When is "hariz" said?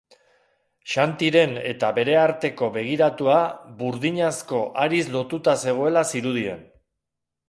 4.85-5.03